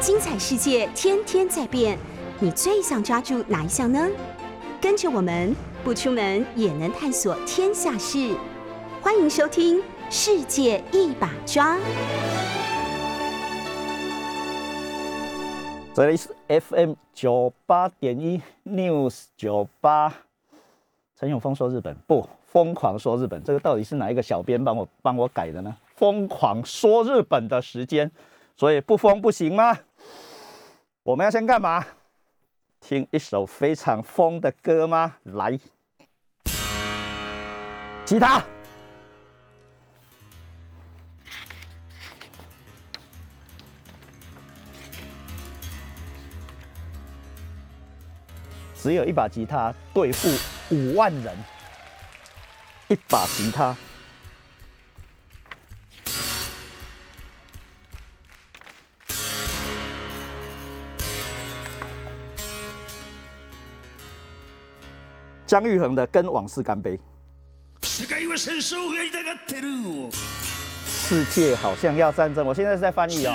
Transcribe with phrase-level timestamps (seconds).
[0.00, 1.98] 精彩世界天天在变，
[2.38, 4.08] 你最想抓住哪一项呢？
[4.80, 8.34] 跟着我们不出门也能探索天下事，
[9.02, 9.76] 欢迎收听
[10.08, 11.76] 《世界一把抓》。
[15.92, 20.14] 这里是 FM 九八点一 News 九八，
[21.14, 25.76] 陈永峰说日本不疯狂说日本，这个到底是哪一个小编帮我帮我改的呢？
[25.94, 28.10] 疯狂说日本的时间，
[28.56, 29.78] 所以不疯不行吗？
[31.02, 31.82] 我们要先干嘛？
[32.78, 35.16] 听一首非常疯的歌吗？
[35.22, 35.58] 来，
[38.04, 38.44] 吉他。
[48.74, 50.28] 只有一把吉他对付
[50.74, 51.34] 五万人，
[52.88, 53.74] 一把吉他。
[65.50, 66.96] 姜育恒的《跟往事干杯》。
[70.86, 73.34] 世界好像要战争，我现在是在翻译哦。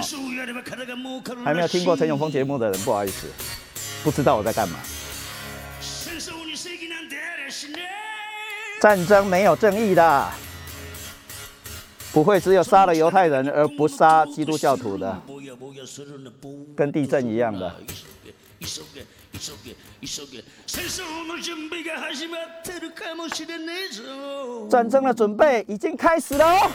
[1.43, 3.27] 还没有听过陈永峰节目的人，不好意思，
[4.01, 4.79] 不知道我在干嘛。
[8.79, 10.31] 战争没有正义的，
[12.13, 15.21] 不会只有杀了犹太人而不杀基督教徒的，
[16.77, 17.75] 跟地震一样的。
[24.68, 26.70] 战争的准备已经开始了哦。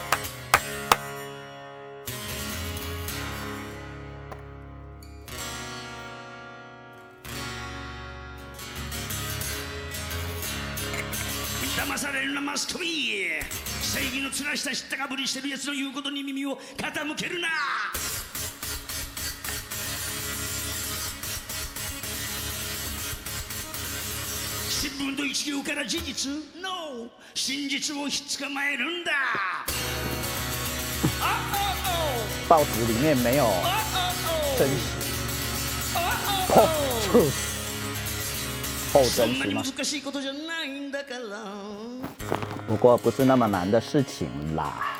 [11.76, 12.86] 騙されるなマスコミ
[13.82, 17.48] 正義の面下知ったかぶりしてる奴の言うことに耳を傾けるな
[25.00, 29.12] 新聞と一行から事実 No 真実をひっ捕まえるんだ
[32.46, 33.46] 报纸里面没有
[34.58, 34.74] 真实，
[36.48, 36.68] 破
[37.10, 37.32] 就是
[38.92, 39.62] 后真实吗？
[42.68, 44.99] 不过不是那么难的事情啦。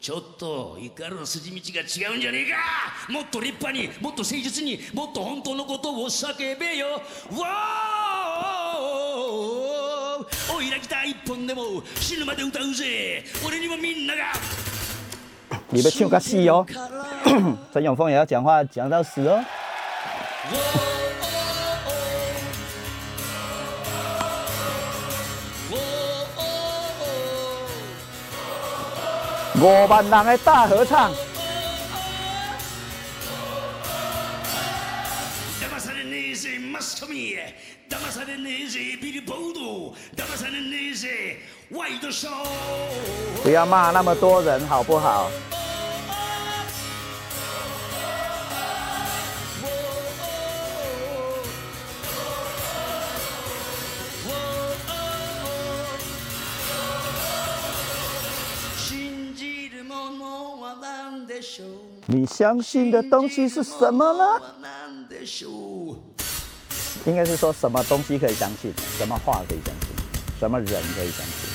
[0.00, 2.56] ちょっと怒る筋道が違うんじゃねえか。
[3.12, 6.86] もっと立派にもっと誠実にもっと本当のことを叫べよ。
[6.92, 13.24] わーおいらギター一本でも死ぬまで歌うぜ。
[13.46, 14.32] 俺にもみんなが。
[15.68, 16.66] 你们唱个戏哦，
[17.72, 19.44] 陈永峰也要讲话讲到死哦。
[29.60, 31.12] 五万人的大合唱。
[43.42, 45.30] 不要骂那么多人，好不好？
[62.12, 64.42] 你相信的东西是什么呢？
[67.06, 69.88] 应该是说什么东西可以相信，什么话可以相信，
[70.40, 71.48] 什么人可以相信。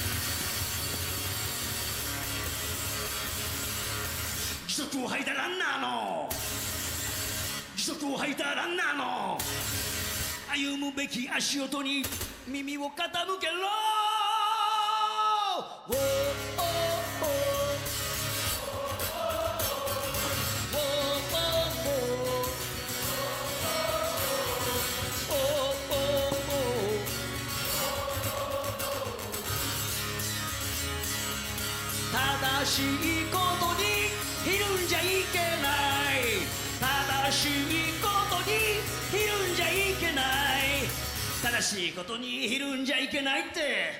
[41.66, 43.92] しいことにひるんじゃいけないって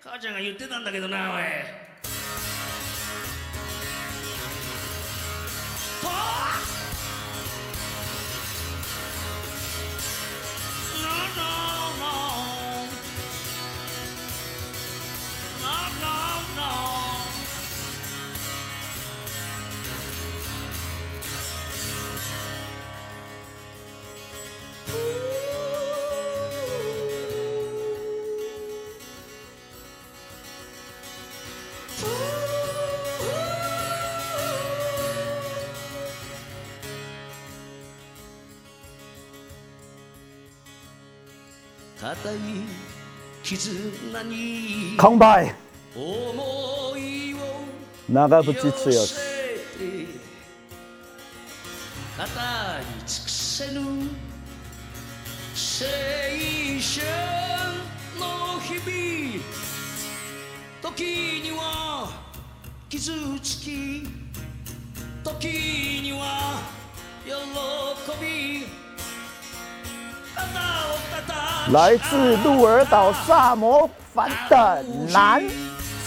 [0.00, 1.42] 母ちゃんが言ってたんだけどなおい
[6.00, 6.08] と
[11.02, 11.77] No, no, no.
[42.00, 42.36] 固い
[43.42, 45.54] 絆に空白。
[45.96, 47.38] 思いを
[48.08, 48.68] 長渕剛。
[48.68, 49.18] 寄せて
[52.16, 52.30] 語り
[53.04, 53.86] 尽くせぬ青
[56.78, 57.02] 春
[58.20, 59.44] の日々
[60.80, 61.02] 時
[61.42, 62.12] には
[62.88, 63.10] 傷
[63.42, 64.06] つき
[65.24, 65.46] 時
[66.02, 66.60] には
[67.24, 67.32] 喜
[68.24, 68.77] び
[71.71, 75.41] 来自鹿儿岛萨摩藩的男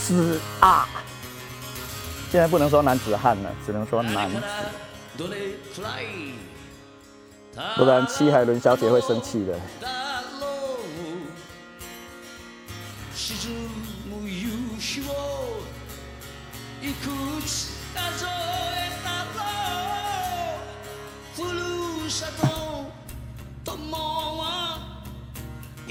[0.05, 0.87] 子啊！
[2.31, 4.37] 现在不能说男子汉了，只能说男子，
[5.17, 5.37] どれ
[5.75, 6.35] くらい
[7.76, 9.58] 不然七海伦小姐会生气的。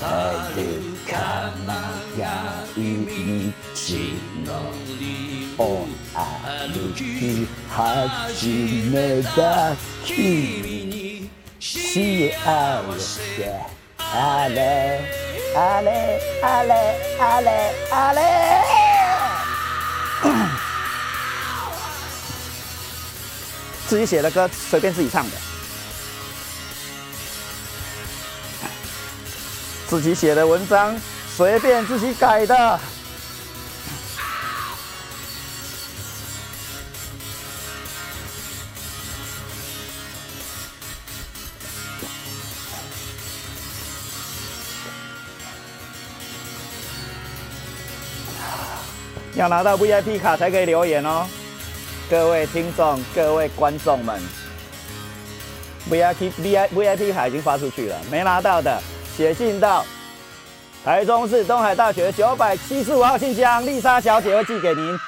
[0.00, 0.04] 遥
[1.08, 1.72] か長
[2.76, 3.62] い道
[4.44, 4.48] の
[5.00, 8.48] りをを歩き始
[8.90, 9.74] めた
[10.04, 12.30] 君に幸
[12.98, 13.56] せ
[13.98, 15.00] あれ
[15.56, 16.68] あれあれ
[17.18, 17.50] あれ
[17.90, 18.20] あれ。
[23.88, 25.49] 自己写的歌，随便自己唱的。
[29.91, 30.95] 自己写的文章，
[31.35, 32.79] 随便自己改的。
[49.35, 51.27] 要拿到 VIP 卡才可以留言哦，
[52.09, 54.17] 各位听众、各位观众们
[55.89, 58.81] ，VIP VIP VIP 卡已经发出去了，没拿到的
[59.20, 59.84] 写信到
[60.84, 64.98] 台中市东海大学九百七十五号信箱，丽莎小姐会寄给您。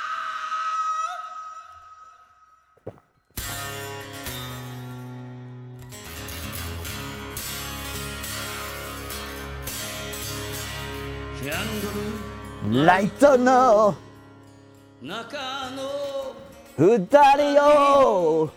[11.41, 13.95] キャンドルライトの
[15.01, 16.35] 中の
[16.77, 16.99] 二
[17.37, 18.51] 人よ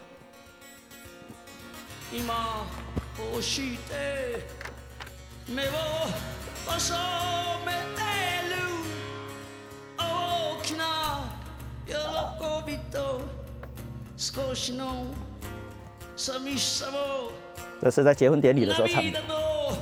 [5.47, 5.71] 今こうして目を
[6.65, 6.93] 細
[7.65, 8.01] めて
[8.49, 8.57] る
[9.97, 10.83] 大きな
[11.87, 11.93] 喜
[12.65, 13.21] びと
[14.17, 15.05] 少しの
[16.15, 17.31] 寂しさも
[17.81, 19.21] 这是在结婚典礼的时候唱的涙。
[19.27, 19.77] の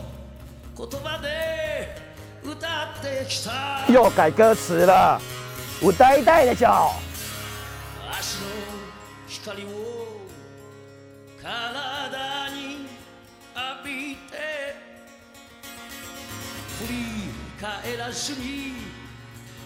[0.77, 1.95] 言葉で
[2.43, 2.67] 歌
[2.97, 5.19] ってきた又改歌词了，
[5.81, 6.93] 我呆呆的脚。
[17.63, 18.73] り返らずに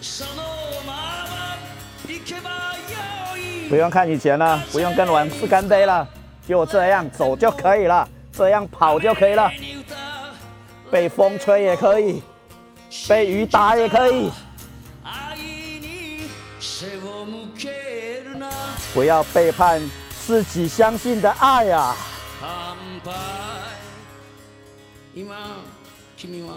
[0.00, 0.42] その
[0.86, 0.92] ま
[1.28, 1.56] ま
[2.06, 6.06] 行けばよい不用看以前了，不用跟往事干杯了，
[6.46, 9.50] 就这样走就可以了，这样跑就可以了，
[10.90, 12.22] 被风吹也可以，
[13.08, 14.30] 被雨打也可以，
[15.02, 15.36] 愛
[15.80, 16.28] に
[16.60, 18.50] 背を向けるな
[18.92, 21.94] 不要背叛自己相信的爱呀、
[22.40, 23.10] 乾杯
[25.14, 25.26] 今
[26.16, 26.56] 君は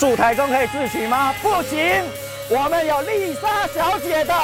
[0.00, 1.34] 住台中可以自取吗？
[1.42, 2.02] 不行，
[2.48, 4.34] 我们有丽莎小姐的。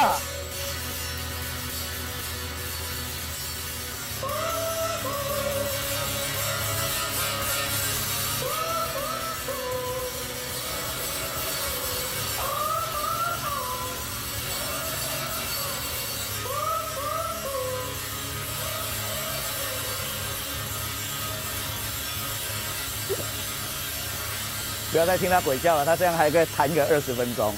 [24.97, 27.53] 不要再听他鬼叫了，他这样还可以弹个二十分钟。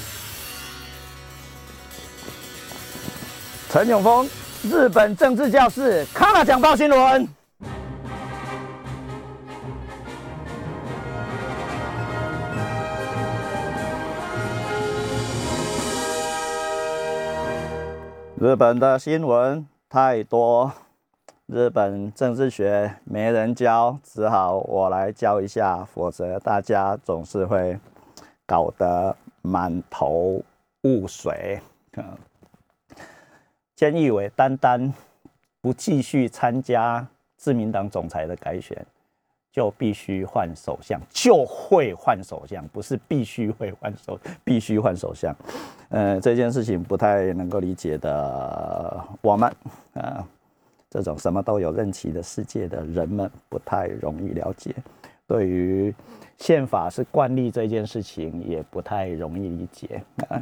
[3.69, 4.29] 陈永峰，
[4.63, 7.25] 日本政治教室，康纳讲报新闻。
[18.37, 20.73] 日本的新闻太多，
[21.51, 27.75] 日本政治学没人教，只好我来教一下，否则大家总是会
[28.45, 30.39] 搞得满头
[30.83, 31.59] 雾水。
[31.93, 32.05] 嗯，
[33.75, 34.93] 菅义伟单单
[35.59, 38.85] 不继续参加自民党总裁的改选，
[39.51, 45.35] 就必须换首相，就会换首相，不是必须会换首，必须换首相。
[45.89, 49.51] 呃，这件事情不太能够理解的我们，
[49.93, 50.23] 呃，
[50.89, 54.75] 这种什么都有任期的世界的人们，不太容易了解。
[55.27, 55.93] 对于
[56.37, 60.41] 宪法是惯例这件事情，也不太容易理解啊。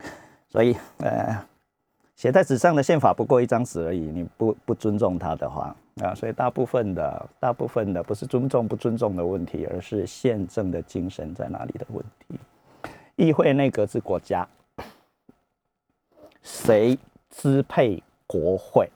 [0.48, 1.44] 所以，呃，
[2.16, 12.38] 写在纸上的宪法不过一张纸而已，你不不尊重它的话啊，所以大部分的大部分的不是尊重不尊重的问题，而是宪政的精神在哪里的问题。
[13.16, 14.48] 议会内阁制国家，
[16.42, 16.96] 谁
[17.28, 18.88] 支配国会，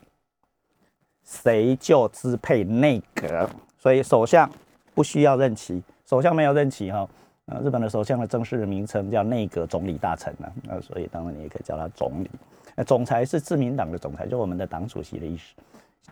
[1.25, 3.49] 谁就支配内阁。
[3.79, 4.51] 所以首相
[4.95, 7.09] 不需要任期，首相没有任期哈。
[7.47, 12.31] 呃，日本的首相的正式的名称叫内阁总理大臣呢，呃，所以当然你也可以叫他总理。
[12.77, 15.55] 呃，总裁是自民党的总裁，就我们的党主席的意思。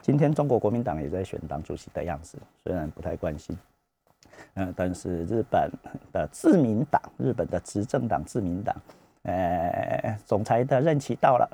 [0.03, 3.57] 今天中国国民党也在选党主席的样子，虽然不太关心。
[4.55, 5.71] 嗯，但是日本
[6.13, 8.75] 的自民党，日本的执政党自民党，
[9.23, 11.49] 呃，总裁的任期到了，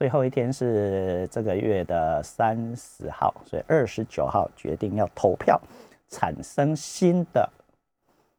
[0.00, 5.60] 最后一天是这个月的三十号，所以二十九号决定要投票，
[6.08, 7.46] 产生新的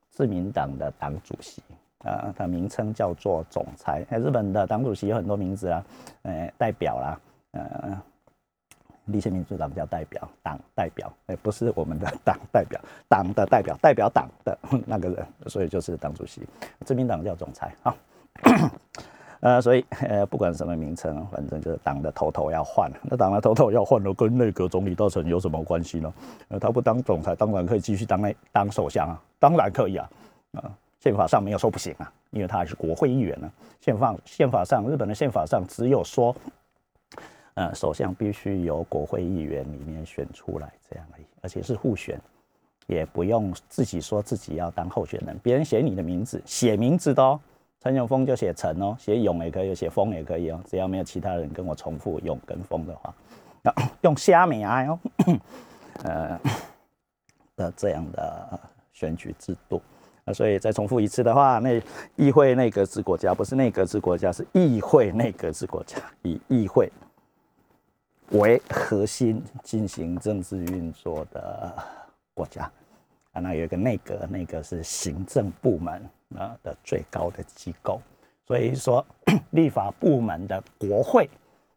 [0.10, 1.62] 自民党的党主席
[2.00, 4.04] 啊，它名称叫做总裁。
[4.10, 5.86] 日本的党主席有很多名字啊，
[6.24, 7.20] 呃，代表啦，
[7.52, 8.02] 呃。
[9.06, 16.42] 立宪民主党叫代表，党代表，哎，不是我们的党代表，党的代表，代表党的那个人，所以就是党主席。
[16.86, 17.98] 自民党叫总裁，好，
[19.42, 22.90] 呃，所以呃，不管什么名称，反正就是党的头头要换。
[23.04, 26.14] 那党的头头要换了，跟内阁总理大臣有什么关系呢？
[26.48, 30.10] 呃，他不当总裁，当然可以继续当内当首相啊，当然可以啊，
[30.54, 33.52] 啊，宪法上没有说不行啊，因为他还是国会议员呢。
[33.82, 36.36] 宪法宪法上，日本的宪法上只有说。
[37.56, 42.18] 呃，首相必须由国会议员里面选出来，这样而已，而且是互选，
[42.88, 47.38] 也不用自己说自己要当候选人，别人写你的名字，写名字的哦，
[47.82, 53.14] 陈永峰就写陈哦，写永也可以，写峰也可以哦，只要没有其他人跟我重复永跟峰的话，
[54.02, 55.00] 用虾米啊哦，
[56.04, 56.40] 呃
[57.56, 58.60] 的这样的
[58.94, 59.82] 选举制度。
[60.24, 61.82] 啊，所以再重复一次的话，那
[62.16, 66.92] 议会内阁制国家不是内阁制国家，是议会内阁制国家，以议会。
[68.34, 71.74] 为核心进行政治运作的
[72.36, 72.72] 国家。
[73.32, 76.08] 啊，那有一个内阁，内阁是行政部门。
[76.38, 78.00] 啊的最高的机构，
[78.46, 79.06] 所以说
[79.52, 81.30] 立法部门的国会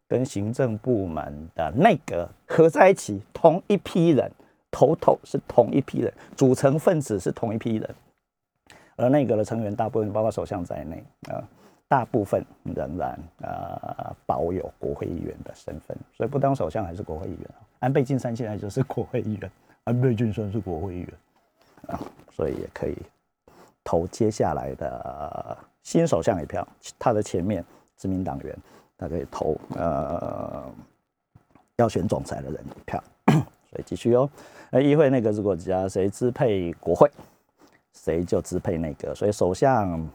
[0.09, 4.31] 跟行政部门的内阁合在一起，同一批人，
[4.71, 7.95] 头头是同一批人，组成分子是同一批人，
[8.97, 11.43] 而内阁的成员大部分包括首相在内啊。
[11.87, 12.45] 大部分
[12.75, 17.49] 仍然呃保有国会议员的身份，所以不当首相还是国会议员。
[17.79, 19.51] 安倍晋三现在就是国会议员，
[19.85, 21.09] 安倍晋三是国会议员
[21.89, 22.01] 啊，
[22.33, 22.97] 所以也可以
[23.85, 26.67] 投接下来的新首相一票。
[26.99, 27.65] 他的前面
[27.97, 28.59] 殖民党员，
[28.99, 30.65] 他可以投呃
[31.77, 33.05] 要选总裁的人一票。
[33.71, 34.29] 所以继续哦，
[34.71, 37.09] 那议会内阁是国家，谁支配国会，
[37.93, 39.15] 谁就支配内阁。
[39.15, 40.09] 所以首相。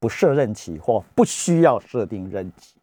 [0.00, 2.76] 不设任期或不需要设定任期，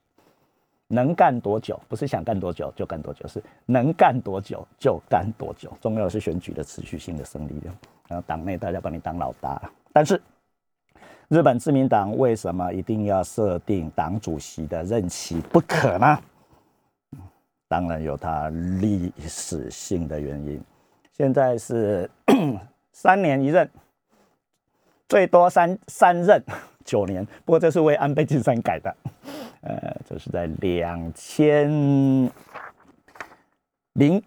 [0.88, 5.72] 能干多久，不是想干多久就干多久，是能干多久就干多久。
[5.80, 7.72] 重要是选举的持续性的胜利的，
[8.10, 9.62] 然后党内大家把你当老大。
[9.96, 10.22] 但是
[11.30, 16.20] 日本自民党为什么一定要设定党主席的任期不可呢？
[17.70, 18.50] 当然有它
[18.82, 20.62] 历史性的原因。
[21.14, 22.10] 现在是
[22.92, 23.70] 三年一任，
[25.08, 26.44] 最多三三任
[26.84, 27.26] 九年。
[27.46, 28.94] 不过这是为安倍晋三改的。
[29.62, 31.72] 呃，这是在两千
[33.94, 34.22] 零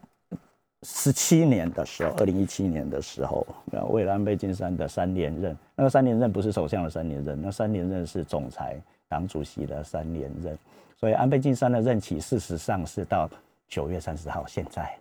[0.83, 3.47] 十七年的时候，二零一七年的时候，
[3.91, 10.57] 为了安倍晋三的三连任，那个三连任不是首相的三连任，那三连任是总裁、党主席的三连任，
[10.97, 13.29] 所以安倍晋三的任期事实上是到
[13.69, 14.47] 九月三十号。
[14.47, 14.97] 现在，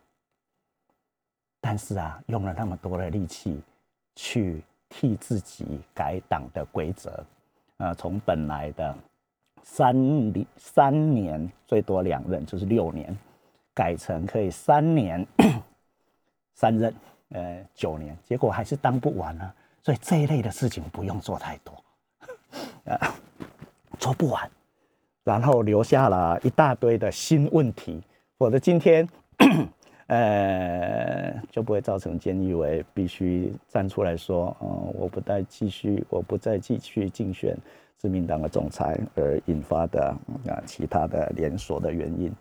[1.61, 3.59] 但是啊，用了那么多的力气
[4.15, 7.23] 去替自己改党的规则，
[7.77, 8.95] 啊，从本来的。
[9.69, 9.93] 三
[10.31, 13.13] 年三年最多两任就是六年，
[13.77, 15.23] 改成可以三年
[16.55, 16.91] 三任，
[17.29, 19.53] 呃九年，结果还是当不完啊。
[19.83, 21.71] 所以这一类的事情不用做太多，
[22.91, 23.13] 啊，
[23.99, 24.49] 做不完，
[25.23, 28.01] 然后留下了一大堆的新问题，
[28.39, 29.07] 否则今天
[30.07, 37.55] 呃就不会造成菅义伟必须站出来说，嗯，我不再继续，我不再继续竞选。
[37.99, 40.15] 自民党的总裁而引发的
[40.47, 42.31] 啊其他的连锁的原因，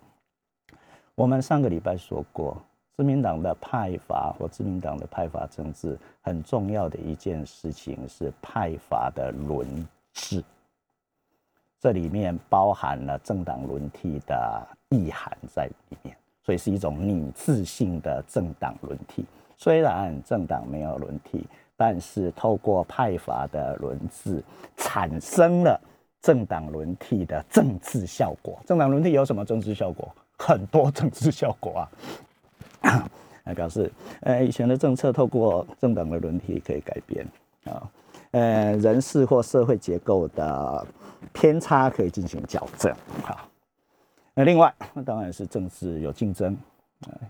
[1.17, 2.55] 我们上个礼拜说过，
[2.95, 9.65] 自民党的派阀或自民党的派阀政治很重要的一件事情是派阀的轮
[10.13, 10.43] 治，
[11.79, 19.25] 这里面包含了政党轮替的意涵在里面，所以是一种拟制性的政党轮替。
[19.57, 21.43] 虽然政党没有轮替。
[21.79, 24.43] 但是透过派阀的轮治，
[24.77, 25.79] 产生了
[26.19, 28.59] 政党轮替的政治效果。
[28.65, 30.11] 政党轮替有什么政治效果？
[30.37, 31.87] 很多政治效果
[32.81, 33.09] 啊！
[33.45, 37.25] 来 表示，呃，以前的政策透过政党的轮替可以改变
[37.65, 37.89] 啊，
[38.31, 40.87] 呃，人事或社会结构的
[41.33, 42.91] 偏差可以进行矫正
[43.25, 43.47] 啊。
[44.33, 46.55] 那另外，那当然是政治有竞争。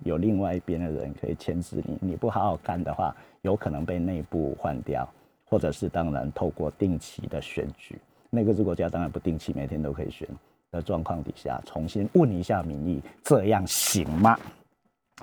[0.03, 5.05] 有另外一边的人可以牵制你，你不好好干的话，有可能被内部换掉，
[5.43, 10.27] 或者是当然透过定期的选举，那个国家当然不定期，每天都可以选
[10.71, 14.37] 的状况底下，重新问一下民意，这样行吗？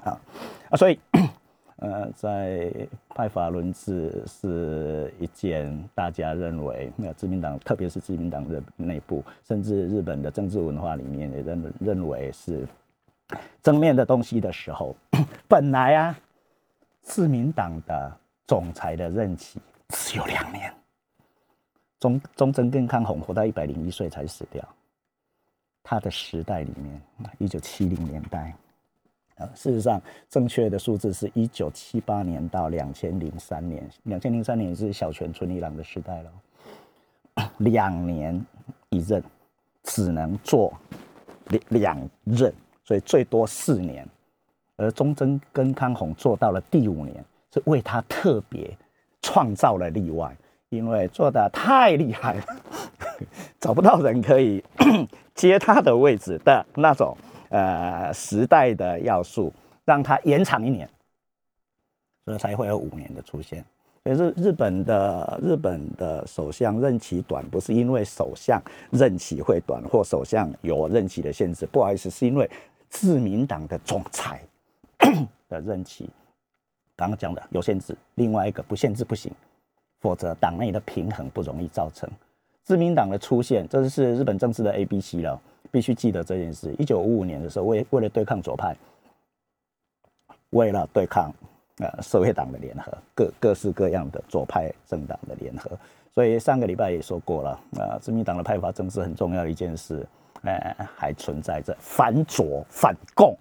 [0.03, 0.19] 啊
[0.71, 0.99] 啊，所以
[1.77, 2.73] 呃，在
[3.11, 12.67] 派法轮治是一件大家认为，那自民党，特别是自民党的内部，甚至日本的政治文化里面也认认为是。
[13.63, 14.95] 正面的东西的时候，
[15.49, 16.19] 本来啊，
[17.01, 20.73] 自民党的总裁的任期只有两年。
[22.05, 24.63] 中中贞跟康弘活到一百零一岁才死掉。
[25.83, 27.01] 他的时代里面，
[27.39, 28.55] 一九七零年代，
[29.37, 33.89] 呃，事实上正确的数字是一九七八年到两千零三年。
[34.03, 38.39] 两千零三年是小泉纯一郎的时代了，两年
[38.91, 39.25] 一任，
[39.85, 40.71] 只能做
[41.49, 42.53] 两两任。
[42.85, 44.07] 所以最多四年，
[44.77, 48.77] 而忠贞跟康弘做到了第五年，是为他特别
[49.23, 50.37] 创造了例外，
[50.75, 52.45] 因为做的太厉害了，
[53.61, 54.63] 找不到人可以
[55.35, 57.17] 接他的位置的那种
[57.51, 59.53] 呃时代的要素，
[59.85, 60.89] 让他延长一年，
[62.25, 63.65] 所以才会有五年的出现。
[64.03, 68.61] 所以日日本的日本的首相任期短，不是因为首相
[68.91, 72.51] 任期会短或首相有任期的限制，不好意思，是因为。
[72.91, 74.41] 自民党的总裁
[75.49, 76.09] 的任期，
[76.95, 79.33] 刚刚讲的有限制，另外一个不限制不行，
[80.05, 82.07] 否则党内的平衡不容易造成。
[82.63, 85.41] 自民党的出现，这是日本政治的 A B C 了，
[85.71, 86.75] 必须记得这件事。
[86.79, 88.77] 一九五五年的时候，为为了对抗左派，
[90.51, 91.33] 为了对抗
[91.79, 95.71] 呃社会党的联合，各各式各样的左派政党的联合，
[96.13, 100.07] 所以上个礼拜也说过了，呃，自民党的派阀政治很重要的一件事。
[100.47, 103.35] 呃，还存在着反左反共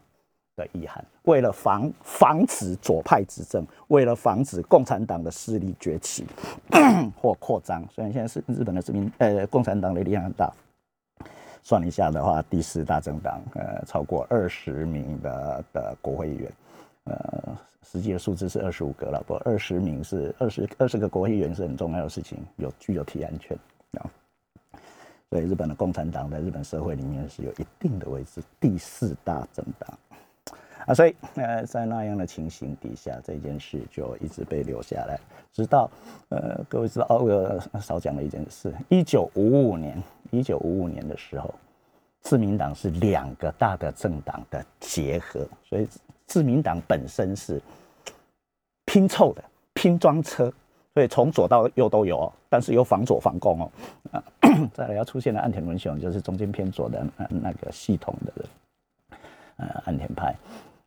[0.55, 1.03] 的意涵。
[1.23, 6.25] 为了防防止左派执政，为了防止共产党的势力崛起
[7.19, 10.51] 或扩张，虽然现在是日本的殖民，呃，共产党的力量很大，
[11.61, 16.51] 算一下的话，第四大政党，呃，超过二十名的的国会议员，
[17.05, 23.57] 呃，实际的数字是二十五个了，不，二十名是二十二十个国会议员是很重要的事情，有具有提案权
[23.93, 24.09] 啊。
[25.29, 29.97] 对日本的共产党在日本社会里面是有一定的位置，第四大政党
[30.85, 35.19] 啊，所以呃，在那样的情形底下，这件事就一直被留下来，
[35.51, 35.89] 直到
[36.29, 41.53] 呃，各位知道哦，我少讲了一件事，一九五五年，一九五五年的时候，
[42.21, 45.87] 自民党是两个大的政党的结合，所以
[46.25, 47.61] 自民党本身是
[48.85, 49.43] 拼凑的
[49.73, 50.51] 拼装车，
[50.93, 53.71] 所以从左到右都有，但是有防左防共哦。
[54.11, 54.23] 啊，
[54.73, 58.47] 再来要出现的岸田文雄就是中间偏左的那那个系统的人，
[59.57, 60.35] 呃，岸田派，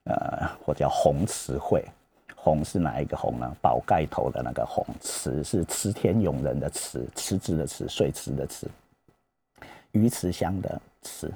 [0.07, 1.85] 呃，或叫红词会。
[2.35, 3.53] 红是哪一个红呢？
[3.61, 8.69] 宝盖头的那个红，池是池田勇人的池，池子的池，水池的池，
[9.91, 11.29] 鱼池乡的池，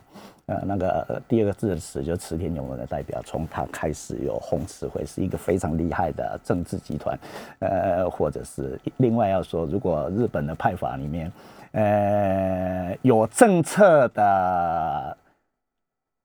[0.47, 7.19] 呃，那个第二个字的池就是池田勇人的代表，从他开始有红词会，是一个非常厉害的政治集团，
[7.59, 11.33] 呃，或者是另外要说，如果日本的派法里面，
[11.73, 15.17] 呃，有政策的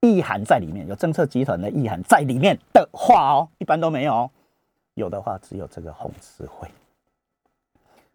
[0.06, 4.30] 意涵在里面，有政策集团的意涵在里面的话哦，一般都没有。
[4.94, 6.70] 有的话，只有这个红词会，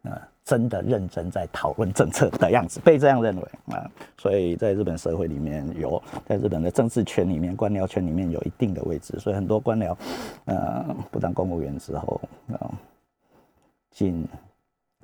[0.08, 9.94] 啊，真的认真在讨论政策的样子，被这样认为啊，所以在日本社会里面有，在日本的政治圈里面、官僚圈里面有一定的位置，所以很多官僚，
[10.46, 12.18] 呃，不当公务员之后
[12.52, 12.72] 啊，
[13.90, 14.26] 进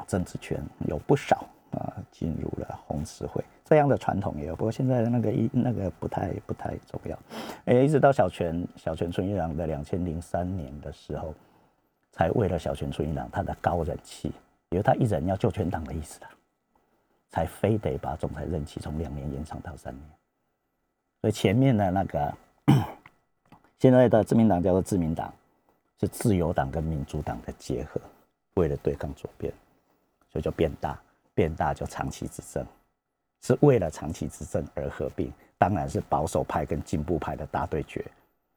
[0.06, 7.18] 政治圈有不少啊，进入了红词会，这样的传统也有，不过现在的那个一那个不太不太重要，
[7.66, 11.34] 哎，一直到小泉小泉纯一郎的两千零三年的时候。
[12.18, 14.32] 才为了小泉纯一郎他的高人气，
[14.70, 16.26] 因为他一人要救全党的意思的，
[17.28, 20.02] 才非得把总裁任期从两年延长到三年。
[21.20, 22.34] 所以前面的那个
[23.78, 25.30] 现在的自民党叫做自民党，
[26.00, 28.00] 是自由党跟民主党的结合，
[28.54, 29.52] 为了对抗左边，
[30.32, 30.98] 所以就变大，
[31.34, 32.66] 变大就长期执政，
[33.46, 38.04] 是为了长期执政而合并，当然是保守派跟进步派的大对决。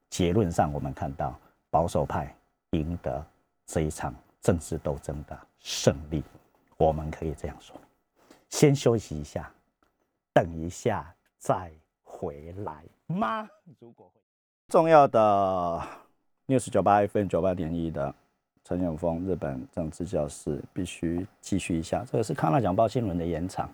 [0.08, 1.38] 结论上我们看到
[1.70, 2.34] 保守派
[2.70, 3.24] 赢得。
[3.66, 6.24] 这一场政治斗争的胜利，
[6.76, 7.80] 我们可以这样说：
[8.48, 9.48] 先休息一下，
[10.32, 11.70] 等一下再
[12.02, 13.48] 回来吗？
[13.78, 14.10] 如果
[14.66, 15.80] 重要的
[16.48, 18.12] news 九八 FM 九八点一的
[18.64, 22.04] 陈永峰日本政治教室必须继续一下。
[22.10, 23.70] 这个是康纳讲报新闻的延长。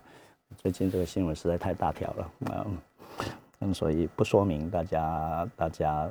[0.55, 2.31] 最近这个新闻实在太大条了，
[3.59, 6.09] 嗯，所以不说明大家大家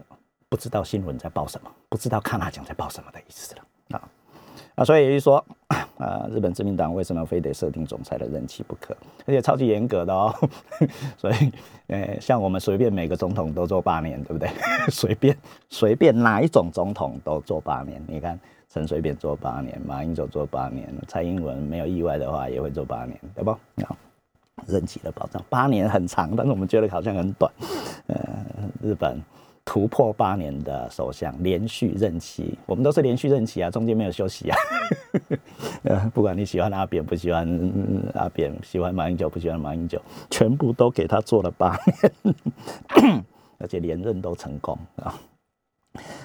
[0.49, 3.63] 不知道新闻在报什么，不知道康纳讲在报什么的意思了。
[3.99, 4.09] 啊
[4.77, 5.43] 啊，所以也就是说，
[5.97, 8.95] 啊，日本自民党为什么非得设定总裁的任期不可？
[9.25, 10.35] 而且超级严格的哦。
[11.17, 11.53] 所以，
[11.87, 14.51] 呃，像我们随便每个总统都做八年，对不对？
[14.91, 15.37] 随便
[15.71, 18.03] 随便哪一种总统都做八年。
[18.07, 23.51] 你看，陈水扁做八年，马英九做八年，蔡英文没有意外的话也会做八年，对不？
[23.51, 23.97] 啊，
[24.67, 27.53] 任期的保障，八年很长，但是我们觉得好像很短。
[28.07, 28.17] 呃，
[28.83, 29.21] 日本。
[29.69, 34.57] 突破八年的首相连续任期，我们都是连续任期啊，中间没有休息啊。
[35.83, 37.45] 呃，不管你喜欢阿扁，不喜欢
[38.15, 43.25] 阿扁，喜欢马英九，不喜欢马英九，全部都给他做了八年，
[43.59, 45.13] 而且连任都成功啊。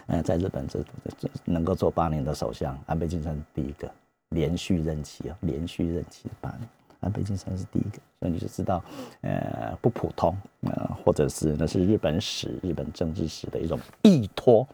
[0.05, 0.79] 嗯，在日本这
[1.17, 3.91] 这能够做八年的首相，安倍晋三第一个
[4.29, 6.69] 连续任期啊，连续任期八年。
[7.01, 8.81] 那北京山是第一个，所以你就知道，
[9.21, 14.65] 呃，不普通，呃，或者是那是日本史、日本政治史的一种依托，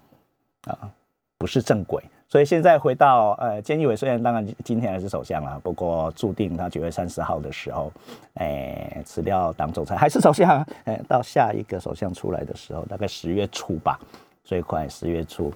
[0.65, 0.91] 啊，
[1.37, 2.03] 不是正轨。
[2.29, 7.89] 所以现在回到，呃，菅义伟虽然当然今天还是首相了，不过注定他九月三十号的时候，
[8.33, 13.97] 哎，辞掉党总裁还是首相，哎，到下一个首相出来的时候，大概十月初吧，
[14.43, 15.49] 最快十月初。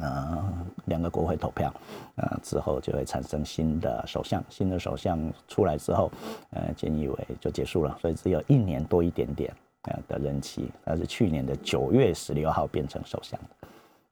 [0.00, 0.44] 呃，
[0.86, 1.72] 两个国会投票，
[2.16, 6.10] 呃，之后就会产生新的首相，新的首相出来之后，
[6.50, 10.70] 呃，菅义伟就结束了，所以只有一年多一点点呃的任期。
[10.84, 13.38] 他是去年的九月十六号变成首相，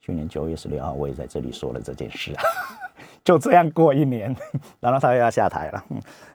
[0.01, 2.35] 去年九月十六号我也在这里说了这件事，
[3.25, 4.35] 就这样过一年，
[4.81, 5.85] 然后他又要下台了。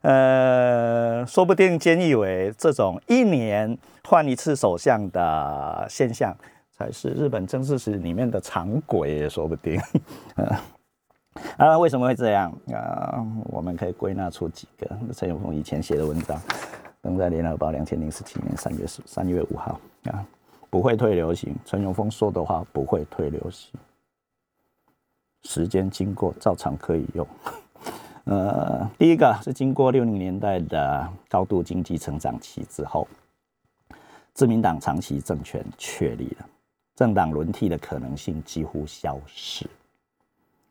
[0.02, 6.36] 呃，说不定菅义伟这种一年换一次首相的现象。
[6.76, 9.80] 才是日本政治史里面的常轨也说不定。
[11.58, 13.26] 啊，为什么会这样啊？
[13.46, 14.88] 我们可以归纳出几个。
[15.14, 16.40] 陈永峰以前写的文章，
[17.02, 20.26] 登在《联合报》两千零十七年三月十三月五号啊，
[20.70, 21.56] 不会退流行。
[21.66, 23.72] 陈永峰说的话不会退流行，
[25.44, 27.28] 时间经过照常可以用。
[28.26, 33.08] 呃，第一个是经过六零年代的高度经济成长期之后，
[34.34, 36.46] 自民党长期政权确立了。
[36.96, 39.68] 政党轮替的可能性几乎消失，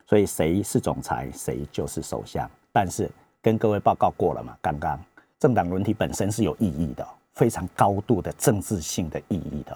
[0.07, 2.49] 所以谁是总裁，谁就是首相。
[2.71, 4.97] 但是跟各位报告过了嘛，刚刚
[5.37, 9.75] 政党轮替本身是有意义的，非常高度的政治性的意义的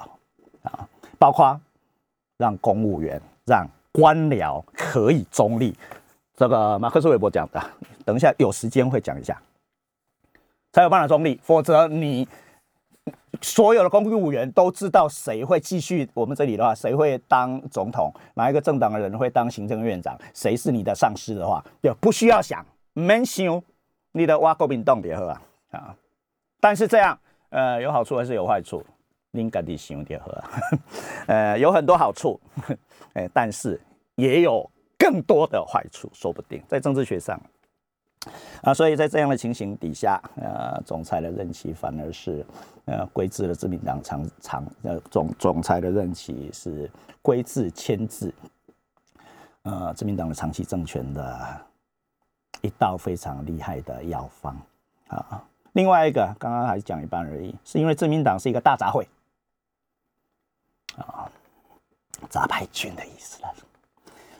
[0.63, 0.87] 啊，
[1.19, 1.59] 包括
[2.37, 5.75] 让公务员、让官僚可以中立。
[6.33, 7.61] 这个马克思韦伯讲的，
[8.05, 9.37] 等一下有时间会讲一下，
[10.71, 12.25] 才有办法中立，否则你。
[13.41, 23.61] 所有的公务员都知道谁会继续我们这里的话，谁会当总统，哪一个政党的人会当行政院长，谁是你的上司的话，就不需要想，没想，
[24.11, 25.95] 你的挖国民党别喝啊啊！
[26.59, 27.17] 但是这样，
[27.49, 28.83] 呃，有好处还是有坏处？
[29.31, 30.43] 您赶紧想点喝，
[31.27, 32.39] 呃，有很多好处，
[33.13, 33.79] 哎，但是
[34.15, 37.39] 也有更多的坏处，说不定在政治学上。
[38.61, 42.45] 啊，所以在这样的情形底下，呃，总裁的任期反而是，
[42.85, 46.89] 呃，规制了自民党长长，呃，总总裁的任期是
[47.21, 48.33] 规制牵制，
[49.63, 51.61] 呃，自民党的长期政权的
[52.61, 54.57] 一道非常厉害的药方
[55.07, 55.43] 啊。
[55.73, 59.05] 另外一个，刚刚还讲一半而已，是因为自民党是一个大杂烩，
[60.97, 61.29] 啊，
[62.29, 63.53] 杂派军的意思了，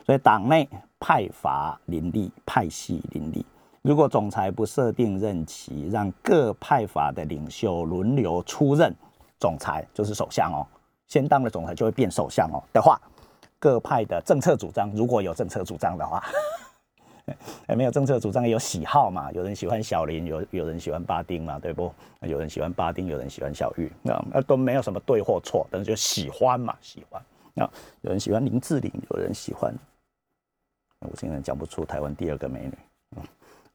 [0.04, 3.46] 所以党内派阀林立，派系林立。
[3.88, 8.94] 如果总裁不设定任期，让各派阀的领袖轮流出任
[9.40, 10.60] 总裁，就是首相哦，
[11.06, 13.00] 先当了总裁就会变首相哦的话，
[13.58, 16.22] 各派的政策主张，如果有政策主张的话，
[17.74, 19.32] 没有政策主张有喜好嘛？
[19.32, 21.90] 有人喜欢小林，有有人喜欢巴丁嘛，对不？
[22.20, 27.22] 有人喜欢巴丁，有人喜欢小玉，那那都没有什么对或错，但是就喜欢嘛，喜欢。
[27.54, 27.64] 那
[28.02, 29.74] 有人喜欢林志玲，有人喜欢，
[31.00, 32.76] 我现在讲不出台湾第二个美女。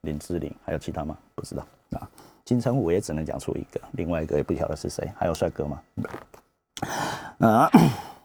[0.04, 1.18] 林志玲还有其他吗？
[1.36, 2.08] 不知道啊。
[2.46, 5.10] 金城武也只能讲出一个，另外一个也不晓得是谁。
[5.18, 5.82] 还有帅哥吗？
[7.40, 7.70] 啊，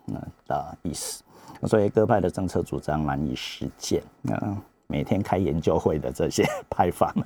[0.05, 1.23] 那的意思。
[1.67, 4.03] 所以各派的政策主张难以实践。
[4.29, 4.57] 啊，
[4.89, 7.25] 每天开研究会的这些 派阀们，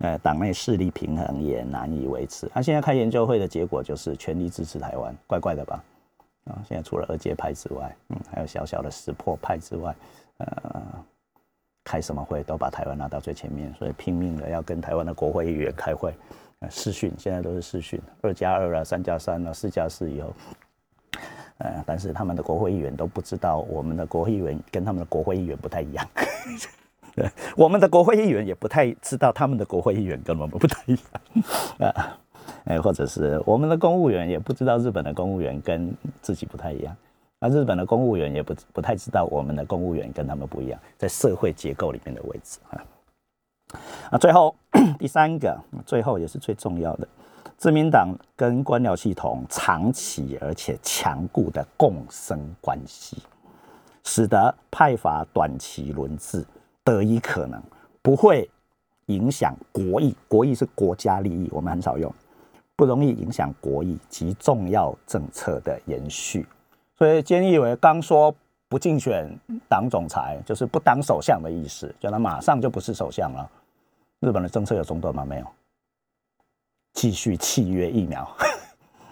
[0.00, 2.48] 呃，党内势力平衡也难以维持。
[2.52, 5.84] 他现在开研究会的结果就是全力支持台湾，怪怪的吧？
[6.46, 9.94] 啊，现在除了二阶派之外，嗯，还有小小的石破派之外，
[10.38, 10.82] 呃。
[11.86, 16.12] 开什么会都把台湾拿到最前面，所以拼命的要跟台湾的国会议员开会，
[16.58, 20.34] 呃视讯现在都是视讯，二加二啊，三加三啊，四加四以后，
[21.58, 26.04] 呃，但是他们的国会议员都不知道，我们的国会议员跟他们的国会议员不太一样，
[27.56, 30.94] 我们的国会议员也不太知道他们的国会议员跟我们不太一
[31.78, 32.18] 样，啊，
[32.66, 36.96] 哎，或者是我们的公务员也不知道日本的公务员跟自己不太一样。
[37.38, 42.82] 那日本的公务员也不不太知道我们的公务员跟他们不一样，在社会结构里面的位置啊。
[44.10, 44.54] 那，最后
[44.98, 47.06] 第三个，最后也是最重要的，
[47.58, 53.18] 自民党跟官僚系统长期而且强固的共生关系，
[54.04, 56.42] 使得派阀短期轮治
[56.82, 57.62] 得以可能，
[58.00, 58.48] 不会
[59.06, 60.16] 影响国益。
[60.26, 62.10] 国益是国家利益，我们很少用，
[62.76, 66.46] 不容易影响国益及重要政策的延续。
[66.98, 68.34] 所以，菅义伟刚说
[68.68, 69.28] 不竞选
[69.68, 73.50] 党总裁，就是不当首相的意思，叫他马上就不是首相了。
[74.20, 75.24] 日本的政策有中断吗？
[75.24, 75.46] 没有，
[76.94, 78.26] 继续契约疫苗，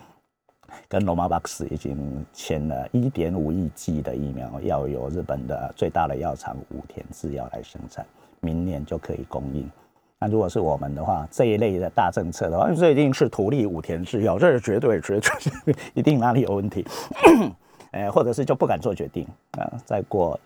[0.89, 8.05] 跟罗马巴克斯已经签了一点五亿剂的疫苗，要由日本的最大的药厂武田制药来生产，
[8.41, 9.71] 明年就可以供应。
[10.19, 16.83] 那如果是我们的话，这一类的大政策的话，这一定是土力武田制药，这是绝对绝对一定哪里有问题。
[17.95, 19.73] 哎，或者是就不敢做决定啊！
[19.87, 20.39] 再过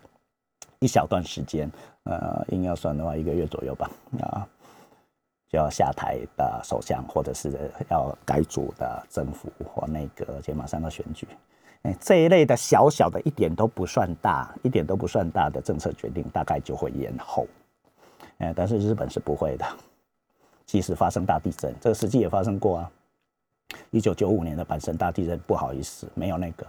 [0.77, 1.69] 一小段时间，
[2.03, 3.89] 呃，硬要算的话，一个月左右吧，
[4.21, 4.47] 啊，
[5.49, 11.27] 就要下台的首相，或者是要改组的政府或内阁，且马上要选举。
[11.81, 17.47] 哎，这一类的小小的一点都不算大，一点都不算大的政策决定，大概就会延后。
[18.37, 19.65] 哎，但是日本是不会的，
[20.67, 22.91] 即使发生大地震，这个实际也发生过啊。
[23.89, 26.67] 一九九五年的阪神大地震，不好意思，没有那个。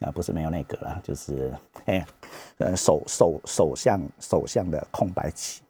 [0.00, 1.52] 啊，不是没有那个啦，就是
[1.86, 2.06] 哎，
[2.58, 5.62] 呃，首首首相首相的空白期，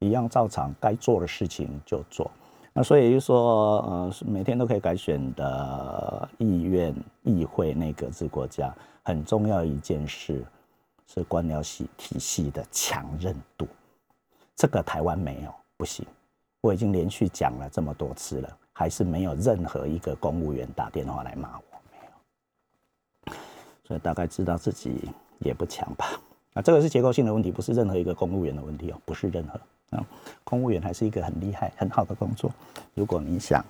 [0.00, 2.30] 一样照常该做的事情就做。
[2.74, 10.44] 那所以就说，呃，每天都可以改选的议院、议会、内阁制国家，很重要一件事
[11.06, 13.66] 是官僚系体系的强韧度。
[14.56, 16.06] 这个台湾没有，不行。
[16.60, 21.71] 我已经连续讲了这么多次了，还是没有任何一个公务员打电话来骂我。
[23.92, 25.06] 所以大概知道自己
[25.40, 26.18] 也不强吧，
[26.54, 29.60] 啊，这个是结构性的问题，不是任何一个公务员的问题哦，不是任何
[29.94, 30.02] 啊，
[30.44, 32.50] 公务员还是一个很厉害、很好的工作。
[32.94, 33.62] 如果你想，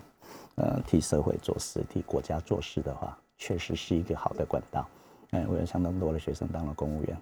[0.54, 4.86] 呃，替社会做事、替国家做事的话，确实是一个好的管道。
[5.32, 7.16] 嗯，我有相当多的学生当了公务员，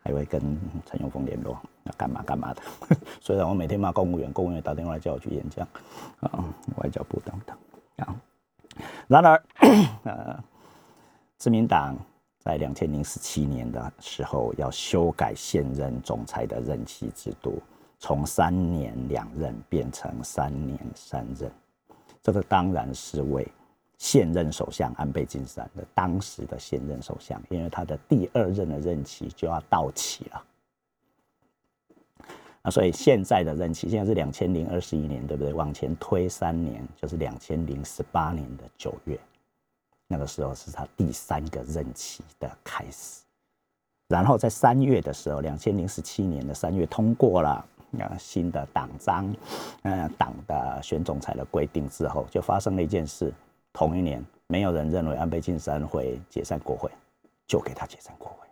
[0.00, 0.42] 还会跟
[0.84, 2.60] 陈永峰联络，要干嘛干嘛的。
[3.22, 5.66] 虽然我每天骂公务员，公务员打电话来叫我去演讲，
[6.20, 6.44] 啊，
[6.76, 7.56] 外交部等等
[7.96, 8.14] 啊。
[9.08, 9.42] 然而，
[10.04, 10.38] 呃。
[11.40, 11.96] 自民党
[12.40, 17.62] 在两千零十七年的时候要修改现任总裁的任期制度，
[17.98, 21.52] 从三年两任变成三年三任，
[22.22, 23.46] 这个当然是为
[23.98, 30.42] 现任首相安倍晋三的当时的现任首相，因为他的第二任的任期就要到期了。
[32.62, 35.52] 啊，所以现在的任期现在是两千零二十一年，对不对？
[35.52, 39.20] 往前推三年，就是两千零十八年的九月，
[40.12, 43.20] 那个时候是他第三个任期的开始。
[44.08, 47.64] 然后在三月的时候，两千零十七年的三月通过了
[47.96, 49.32] 呃新的党章，
[49.82, 53.32] 呃党的选总裁的规定之后，就发生了一件事。
[53.72, 56.90] 同一年，没有人认为安倍晋三会解散国会，
[57.46, 58.48] 就给他解散国会。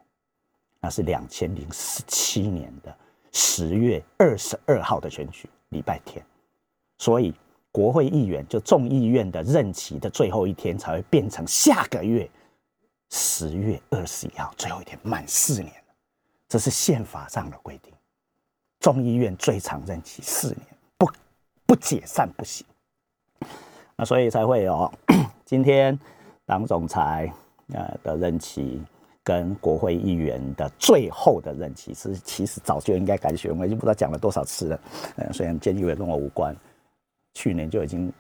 [0.81, 2.97] 那是两千零十七年的。
[3.31, 6.25] 十月二十二号的选举，礼拜天，
[6.99, 7.35] 所以
[7.79, 12.29] 国会议员就众议院的任期的最后一天才会变成下个月
[13.09, 15.73] 十月二十一号最后一天，满四年
[16.49, 17.93] 这是宪法上的规定。
[18.81, 20.67] 众议院最长任期四年，
[20.99, 21.09] 不
[21.67, 22.67] 不解散不行。
[23.95, 24.93] 那所以才会有
[25.47, 25.97] 今天
[26.45, 27.33] 党总裁
[27.75, 28.83] 呃的任期。
[29.25, 34.81] 跟国会议员的最后的任期是，其实早就应该改选，我已经不知道讲了多少次了。
[35.17, 36.57] 呃，虽然菅义伟跟我无关，
[37.39, 38.13] 去年就已经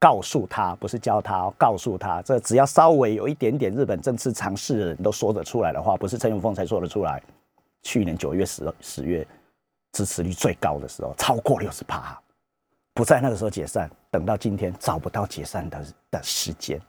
[0.00, 7.22] 告诉他，不是教他，告诉他，这只要稍微有一点点日本政治常识的人都说得出来的话，不是陈永峰才说得出来。
[7.82, 9.26] 去年九月十十月
[9.92, 12.18] 支持率最高的时候，超过六十趴，
[12.94, 16.80] 不在那个时候解散，等到今天找不到解散的的时间。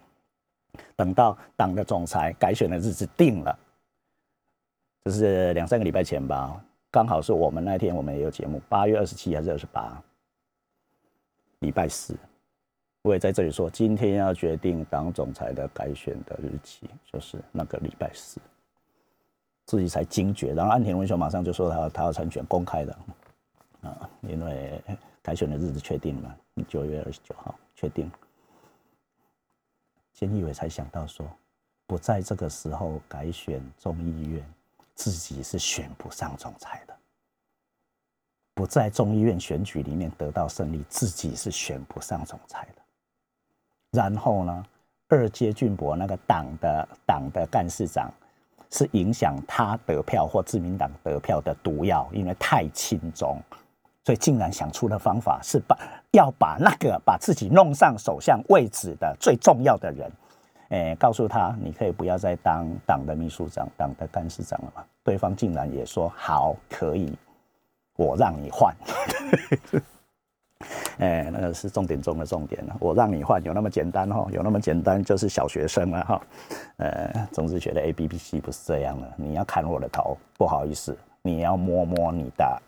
[0.96, 3.60] 等到党的总裁改选的日子定了，
[5.04, 10.02] 这是两三个礼拜前吧，刚好是我们那天我们也有节目，八月二十七还是二十八，
[11.63, 12.13] 礼拜四，
[13.04, 18.38] 我也在这里说，今天要决定党总裁的改选的日期，就是那个礼拜四，
[19.65, 22.97] 自己才惊觉，然后安田文雄马上就说他他要参选，公开的，
[23.82, 24.84] 啊，因为
[25.21, 28.12] 改选的日子确定了，九月二十九号确定。
[30.13, 31.26] 菅义伟才想到说，
[31.88, 34.45] 不在这个时候改选众议院，
[34.95, 36.92] 自己是选不上总裁的；
[38.54, 42.82] 不在众议院选举里面得到胜利，自己是选不上总裁的。
[43.92, 44.66] 然后呢，
[45.10, 48.12] 二阶俊博那个党的党的干事长，
[48.72, 53.42] 是影响他得票或自民党得票的毒药，因为太轻中。
[54.06, 55.78] 所以竟然想出的方法是把
[56.12, 60.12] 要把那个把自己弄上首相位置的最重要的人，
[60.70, 64.84] 诶，告诉他你可以不要再当党的秘书长、党的干事长了嘛？
[65.04, 67.13] 对方竟然也说好，可以，
[67.95, 68.75] 我让你换。
[70.99, 74.25] 哎，那个是重点中的重点了，我让你换，有那么简单哈？
[74.32, 76.21] 有那么简单就是小学生了哈？
[76.77, 82.62] 呃，中治学的 A B B C 不是这样的，你要砍我的头，不好意思，你要摸摸你的。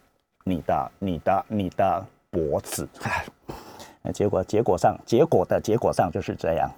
[0.47, 2.87] 你的、你的、你的脖子，
[4.03, 6.69] 那 结果结果上，结果的结果上就是这样，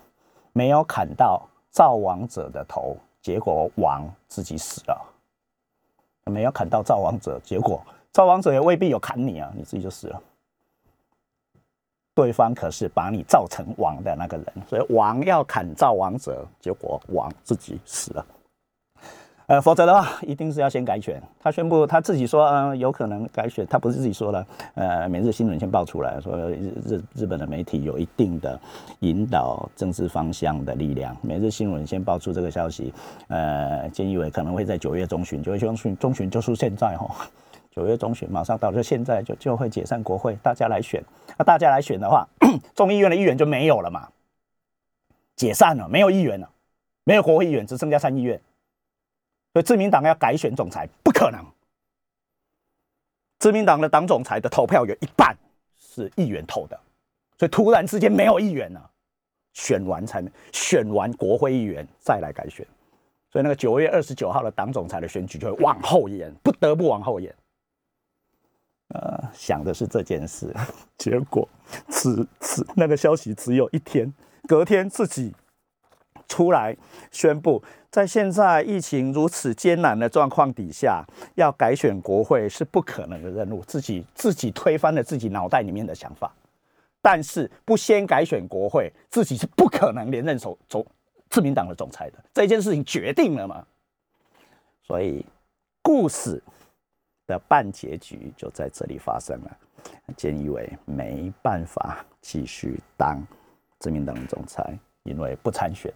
[0.54, 5.06] 没有砍到赵王者的头，结果王自己死了；
[6.32, 7.86] 没有砍到赵王者，结果
[8.18, 10.20] 造王者也未必有砍你啊，你自己就死了。
[12.16, 18.26] 对方可是把你造成王的那个人，所以王要砍造王者，结果王自己死了。
[19.46, 21.22] 呃，否则的话，一定是要先改选。
[21.40, 23.68] 他宣布他自己说，嗯，有可能改选。
[23.68, 28.60] 他不是自己说的，呃，每日新闻先爆出来说，日日日本的媒体有一定的
[29.02, 31.16] 引导政治方向的力量。
[31.22, 32.92] 每日新闻先爆出这个消息，
[33.28, 37.30] 呃，菅义伟可能会在九月中旬，九月中旬，中旬就是现在哈，
[37.78, 41.00] 九月中旬马上到，就现在就就会解散国会，大家来选。
[41.38, 42.28] 那大家来选的话，
[42.74, 44.10] 众议院的议员就没有了嘛，
[45.36, 46.50] 解散了，没有议员了，
[47.04, 48.42] 没有国会议员，只剩下参议院。
[49.54, 51.40] 所以，自民党要改选总裁不可能。
[53.38, 55.38] 自民党的党总裁的投票有一半
[55.80, 56.80] 是议员投的，
[57.38, 58.90] 所以突然之间没有议员了，
[59.54, 62.66] 选完才选完国会议员再来改选，
[63.32, 67.32] 所以那个九月二十九号的党总裁的选举就会往后延，不得不往后延。
[68.90, 70.54] 呃，想的是这件事，
[70.98, 71.48] 结果
[71.90, 74.14] 此此那个消息只有一天，
[74.48, 75.34] 隔天自己
[76.28, 76.76] 出来
[77.12, 77.62] 宣布。
[77.90, 81.04] 在现在疫情如此艰难的状况底下，
[81.36, 83.64] 要改选国会是不可能的任务。
[83.66, 86.32] 自己自己推翻了自己脑袋里面的想法，
[87.02, 90.86] 但是不先改选国会，自己是不可能连任首总
[91.30, 92.24] 自民党的总裁的。
[92.34, 93.66] 这件事情决定了嘛？
[94.84, 95.26] 所以
[95.82, 96.42] 故事
[97.28, 99.58] 的半结局就在这里发生了。
[100.18, 103.22] 菅义伟没办法继续当
[103.80, 105.94] 自民党的总裁，因为不参选。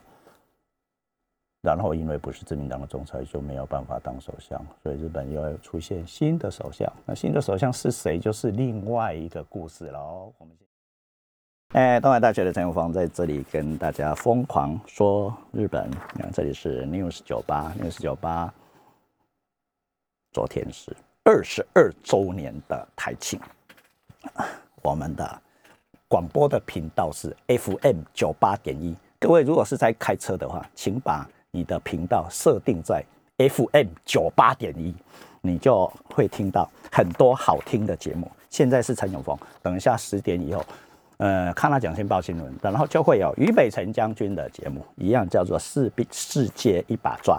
[1.62, 6.92] 然后，因为不是自民党的总裁，就没有办法当首相，所以日本又要出现新的首相。
[7.06, 10.34] 那新的首相是谁，就是另外一个故事喽。
[10.40, 10.56] 我们。
[11.74, 15.88] 哎，东海大学的陈永芳在这里跟大家疯狂说日本。
[16.16, 18.52] 你看，这里是 News 九八，News 九八。
[20.32, 23.40] 昨天是二十二周年的台庆，
[24.82, 25.42] 我们的
[26.08, 28.96] 广播的频道是 FM 九八点一。
[29.20, 33.06] 各位如果是在开车的话，请把你的频道设定在
[33.38, 34.96] FM 九八点一，
[35.42, 38.30] 你就会听到很多好听的节目。
[38.50, 40.66] 现在是陈永峰，等一下十点以后。
[41.18, 47.38] 呃，看他讲先报新闻，然后就会有俞北辰将军的节目，一样叫做《世世世界一把抓》，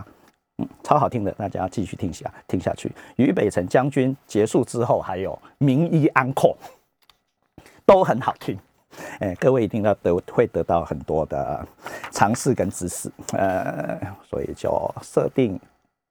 [0.83, 2.91] 超好听的，大家继续听下听下去。
[3.17, 6.57] 俞北辰将军结束之后，还有名医安扣，
[7.85, 8.59] 都很好听。
[9.21, 11.67] 哎，各位一定要得会得到很多的
[12.11, 13.99] 尝试跟知识，呃，
[14.29, 15.59] 所以就设定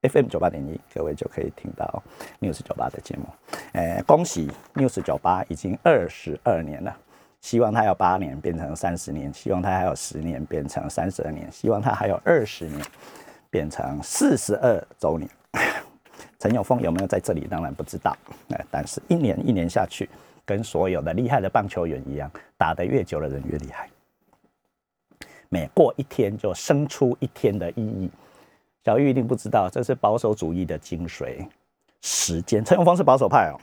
[0.02, 2.02] FM 九八点一，各位就可以听到
[2.40, 3.24] News 九八的节目。
[3.72, 6.96] 哎，恭喜 News 九八已经二十二年了。
[7.40, 12.80] 希望他要八年变成三十年，希望他还有十年变成三十二年，希望他还有二十年
[13.52, 15.30] 变成四十二周年。
[16.40, 17.46] 陈永峰有没有在这里？
[17.46, 18.16] 当然不知道。
[18.48, 20.08] 哎，但是一年一年下去，
[20.44, 23.88] 跟所有的厉害的棒球员一样，打得越久的人越厉害。
[25.50, 28.10] 每过一天就生出一天的意义。
[28.84, 31.46] 小玉一定不知道，这是保守主义的精髓。
[32.00, 33.60] 时间，陈永峰是保守派哦，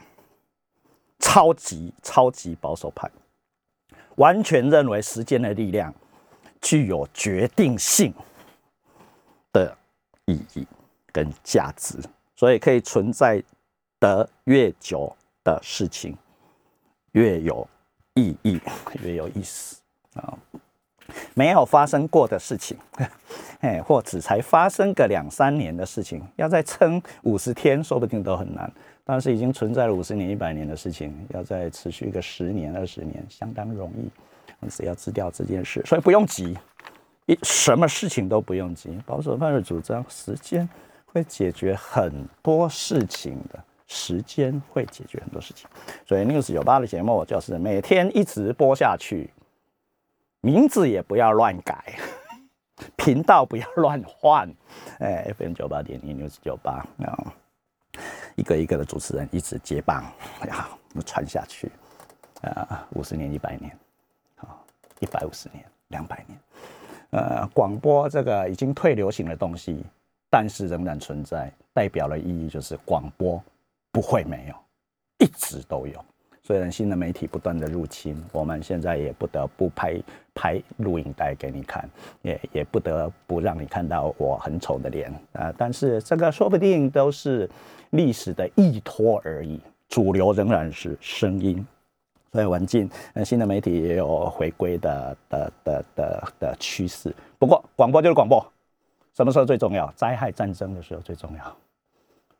[1.18, 3.10] 超级超级保守派。
[4.14, 5.92] 完全认为时间的力量
[6.60, 8.14] 具有决定性
[9.52, 9.76] 的
[10.26, 10.66] 意义
[11.12, 11.98] 跟价值，
[12.36, 13.42] 所以可以存在
[13.98, 16.16] 的越久的事情
[17.12, 17.66] 越有
[18.14, 18.60] 意义，
[19.02, 19.80] 越有意思
[20.14, 20.38] 啊！
[21.34, 22.76] 没有发生过的事情，
[23.60, 28.70] 哎，或只才发生个两三年的事情，要再撑五十天，说不定都很难。
[29.04, 34.10] 但是已经存在了五十年、一百年的事情，要再持续个十年、二十年，相当容易。
[34.68, 36.54] 只要知掉这件事，所以不用急，
[37.30, 39.00] 一什么事情都不用急。
[39.06, 40.68] 保守派的主张，时间
[41.06, 45.70] 会解决很多事情的，时间会解决很多事情。
[46.04, 49.30] 所以 News 九八的节目就是每天一直播下去，
[50.40, 51.94] 名字也不要乱改，
[52.98, 54.52] 频道不要乱换。
[54.98, 57.32] 哎，FM 九八点一 News 九八啊。
[58.34, 60.02] 一个一个的主持人一直接棒，
[60.48, 60.68] 呀，
[61.04, 61.70] 传下去，
[62.42, 63.76] 啊，五十年、一百年，
[64.36, 64.56] 啊，
[64.98, 66.38] 一百五十年、两百年，
[67.10, 69.84] 呃，广播这个已经退流行的东西，
[70.30, 73.42] 但是仍然存在，代表的意义就是广播
[73.90, 74.54] 不会没有，
[75.18, 76.04] 一直都有。
[76.42, 80.00] 虽然新的媒体不断的入侵，我们现在也不得不拍
[80.34, 81.88] 拍录影带给你看，
[82.22, 85.52] 也也不得不让你看到我很丑的脸啊！
[85.56, 87.48] 但是这个说不定都是
[87.90, 91.64] 历史的依托而已，主流仍然是声音。
[92.32, 97.14] 所以文静，呃，新的媒体也有回归的的的的的趋势。
[97.38, 98.44] 不过广播就是广播，
[99.12, 99.90] 什么时候最重要？
[99.96, 101.56] 灾害战争的时候最重要。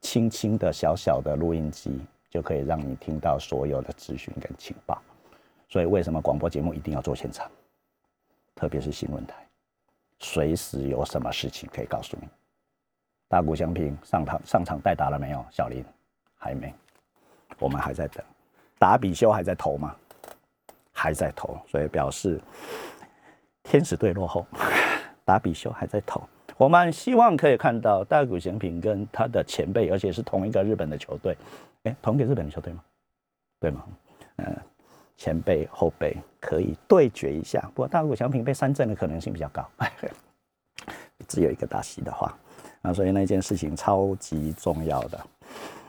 [0.01, 2.01] 轻轻的小小的录音机。
[2.31, 5.03] 就可以让你听到所有的资讯跟情报，
[5.69, 7.51] 所以为什么广播节目一定要做现场？
[8.55, 9.35] 特别是新闻台，
[10.21, 12.29] 随时有什么事情可以告诉你。
[13.27, 15.45] 大谷翔平上场上场代打了没有？
[15.51, 15.85] 小林
[16.37, 16.73] 还没，
[17.59, 18.25] 我们还在等。
[18.81, 19.95] 打比修还在投吗？
[20.91, 22.41] 还在投，所以表示
[23.63, 24.47] 天使队落后。
[25.23, 26.23] 打比修还在投，
[26.57, 31.37] 我们希望可以看到大谷翔平跟他的前辈，而且是同一个日本的球队。
[31.83, 32.81] 哎，同给日本的球队吗？
[33.61, 33.85] 对吗？
[34.37, 34.57] 嗯，
[35.19, 37.61] 前辈后辈可以对决一下。
[37.75, 39.69] 不过大谷翔平被三振的可能性比较高。
[41.29, 42.35] 只有一个大西的话，
[42.81, 45.27] 啊，所以那件事情超级重要的。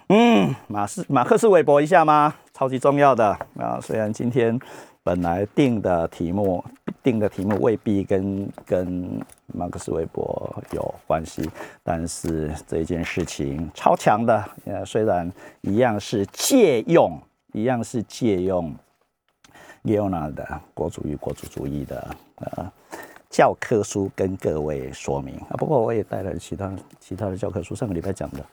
[0.10, 2.36] 嗯，马斯马克思韦伯一下吗？
[2.62, 3.26] 超级重要的
[3.58, 3.80] 啊！
[3.82, 4.60] 虽然今天
[5.02, 6.64] 本来定的题目。
[7.02, 11.50] 定的题目未必跟跟马克思韦伯有关系，
[11.82, 15.28] 但是这件事情超强的，呃，虽然
[15.62, 17.20] 一样是借用，
[17.54, 18.72] 一样是借用
[19.84, 22.72] Leona 的国主与国主主义的呃
[23.32, 25.58] 教科书跟各位说明啊。
[25.58, 28.46] 不过我也带了其他其他的教科书，上个礼拜讲的，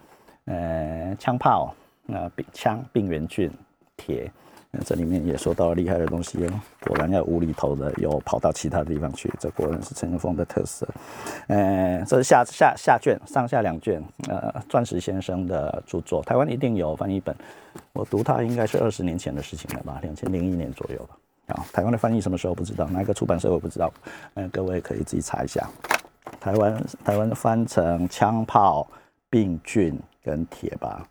[0.47, 1.75] 呃，枪炮，
[2.07, 3.51] 那病枪病原菌
[3.99, 4.33] 铁。
[4.85, 10.87] 这里面也说到了厉害的东西哦，果然要无厘头的，又跑到其他地方去，这果然是陈永峰的特色。
[11.47, 17.35] 呃，这是下下下卷，上下两卷，呃，钻石先生的著作，台湾一定有翻译本，
[17.95, 21.17] 我读它应该是二十年前的事情了吧，两千零一年左右吧。
[21.55, 23.91] 啊，台湾的翻译什么时候不知道，哪个出版社我不知道，
[24.35, 25.67] 嗯，各位可以自己查一下。
[26.39, 28.87] 台湾台湾翻成枪炮、
[29.31, 31.09] 病菌跟铁吧。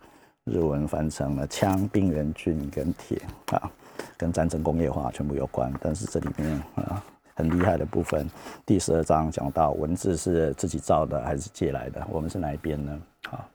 [0.48, 3.70] 日文翻成了枪、病原菌跟铁啊，
[4.16, 5.72] 跟战争工业化全部有关。
[5.82, 7.04] 但是这里面啊
[7.36, 8.30] 很厉害的部分，
[8.66, 13.02] 第十二章讲到文字是自己造的还是借来的，我们是哪一边呢？
[13.30, 13.46] 啊，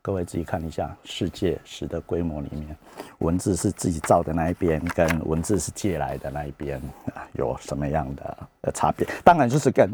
[0.00, 2.74] 各位自己看一下世界史的规模里面，
[3.18, 6.80] 文字是自己造的那一边，跟文字是借来的那一边
[7.14, 9.06] 啊，有什么样的的差别？
[9.22, 9.90] 当然就是跟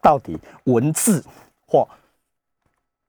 [0.00, 1.22] 到底文字
[1.66, 1.86] 或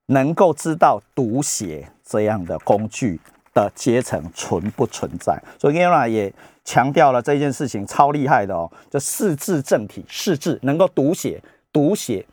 [0.07, 3.19] 能够知道读写这样的工具
[3.55, 5.41] 的阶层存不存在？
[5.57, 6.31] 所以 Gera 也
[6.63, 11.41] 强调了这件事情，超厉害的哦，就四字正体，四字能够读写，
[11.71, 12.23] 读写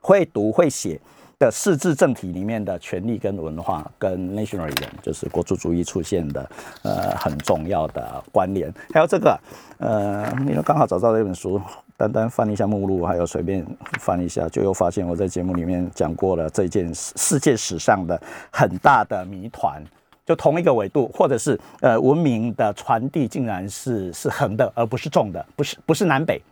[0.00, 0.98] 会读会写
[1.38, 6.50] 的四字正体里面的权利跟文化跟 nationalism 就是国族主义出现的
[6.82, 8.72] 呃很重要的关联。
[8.94, 9.38] 还有这个
[9.76, 11.60] 呃，你刚好找到这本书。
[12.02, 13.64] 单单翻一下目录，还有随便
[14.00, 19.80] 翻一下，就又发现我在节目里面讲过了这件世世界史上的很大的谜团，
[20.26, 26.42] 就同一个纬度，或者是呃文明的传递，竟然是是横的，而不是纵的，不是不是南北，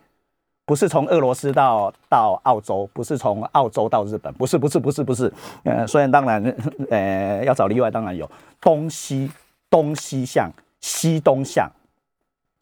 [0.65, 5.33] 不是从俄罗斯到到澳洲，不是从澳洲到日本，不是不是不是不是，
[5.65, 6.41] 呃，虽然当然
[6.89, 8.29] 呃要找例外，当然有
[8.61, 9.29] 东西
[9.69, 10.49] 东西向
[10.79, 11.69] 西东向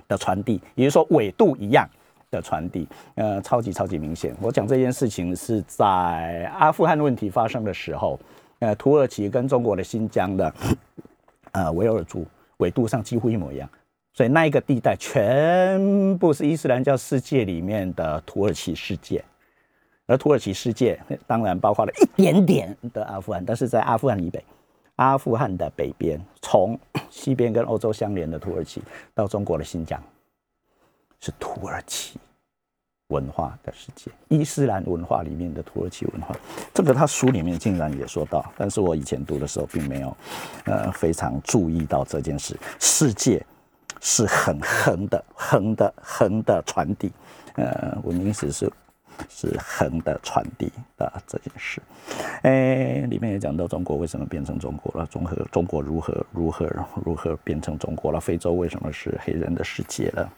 [0.08, 1.88] 的传递，也就是说纬度一样。
[2.32, 4.36] 的传递，呃，超级超级明显。
[4.42, 8.20] 我讲这件事情是在阿富汗问题发生的时候，
[8.60, 10.54] 呃，土耳其跟中国的新疆的，
[11.52, 12.26] 呃，维吾尔族
[12.58, 13.70] 纬度上几乎一模一样，
[14.14, 19.24] 所以那一个地带全部是伊斯兰教世界里面的土耳其世界，
[20.06, 24.44] 而土耳其世界当然包括了一点点的阿富汗，但是在阿富汗以北，
[24.98, 26.78] 阿富汗的北边，从
[27.10, 28.82] 西边跟欧洲相连的土耳其
[29.16, 30.00] 到中国的新疆。
[31.22, 32.17] 是土耳其
[33.09, 36.36] 文化的世界，伊斯兰文化里面的土耳其文化，
[36.74, 40.15] 这个他书里面竟然也说到，但是我以前读的时候并没有，
[40.65, 42.55] 呃，非常注意到这件事。
[42.80, 43.43] 世界
[43.99, 47.11] 是很横的，横的，横的传递，
[47.55, 48.72] 呃，文明史是
[49.28, 51.82] 是横的传递的这件事。
[52.43, 56.70] 哎，里面也讲到中国为什么变成中国了，中和中国如何如何
[57.03, 60.32] 如何变成中国了，非洲为什么是黑人的世界了？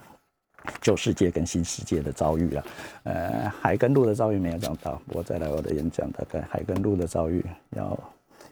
[0.82, 2.66] 旧世界跟新世界的遭遇啊，
[3.04, 7.98] 呃，海根路的遭遇没有讲到，我再来我的演讲，大概海根路的遭遇要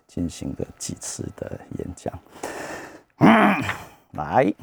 [0.07, 2.13] 进行个几次的演讲。
[4.13, 4.53] 来，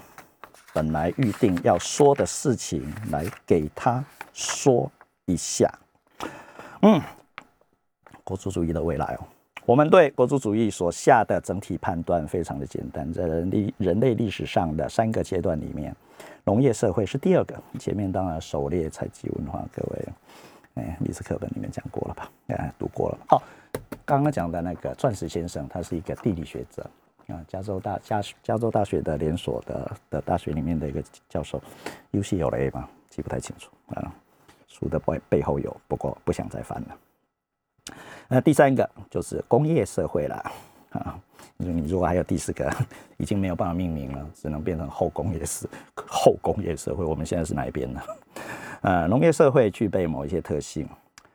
[0.73, 4.91] 本来预定要说的事情，来给他说
[5.27, 5.73] 一下。
[6.83, 7.01] 嗯，
[8.25, 9.27] 国族主义的未来哦，
[9.65, 15.95] 我们对国族主义所下的整体判断非常的简单，在人历人类历史上的三个阶段里面。
[16.47, 20.09] 农业社会是第二个，前面当然狩猎采集文化，各位，
[20.77, 22.31] 哎，历史课本里面讲过了吧？
[22.47, 23.19] 哎，读过了。
[23.29, 23.43] 好，
[24.05, 26.89] 刚刚讲的那个钻石先生，他是一个地理学者
[27.27, 31.61] 啊，加州大加加州大学的连锁的的大学里面的一个教授
[32.13, 34.15] ，UCLA 吧，记不太清楚啊。
[34.69, 36.97] 书的背背后有，不过不想再翻了。
[38.29, 40.37] 那第三个就是工业社会了
[40.91, 41.19] 啊。
[41.59, 42.71] 你如果还有第四个，
[43.17, 47.05] 已经没有办法命名了，只能变成后工业社后工业社会。
[47.05, 48.01] 我们现在是哪一边呢？
[48.83, 50.87] 呃，农业社会具备某一些特性，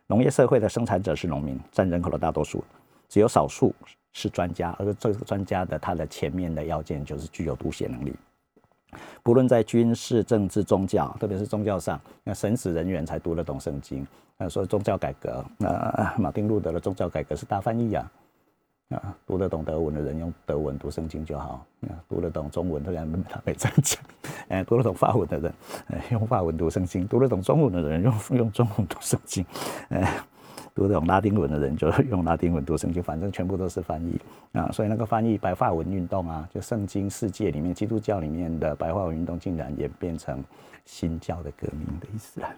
[0.07, 2.63] 农业社会的生产者是农民，占人口的大多数，
[3.09, 3.73] 只有少数
[4.13, 8.13] 是专家，而这个专家的他的前面的要件就是具有读写能力。
[9.23, 14.05] 不论在军事、政治、宗教，特别是宗教上，那神职人员才读得懂圣经。
[14.37, 18.11] 那说宗教改革，那马丁路德的宗教改革是大翻译啊。
[18.91, 21.65] 啊，读得懂德文的人用德文读圣经就好。
[21.81, 24.01] 啊，读得懂中文的人他没这样讲。
[24.49, 25.53] 哎，读得懂法文的人，
[25.87, 29.45] 哎，用法文读圣经；读得懂中文的人用用中文读圣经。
[29.89, 30.19] 哎，
[30.75, 33.01] 读得懂拉丁文的人就用拉丁文读圣经。
[33.01, 34.19] 反正全部都是翻译
[34.51, 34.69] 啊。
[34.71, 40.43] 所以那个翻译白话文运动啊，就圣经世界里面基督教里面的白话文运动，竟然演变成
[40.85, 42.49] 新教的革命的意思啊。